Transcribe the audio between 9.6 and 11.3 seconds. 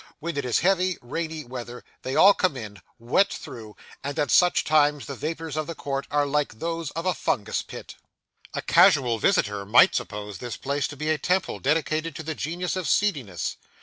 might suppose this place to be a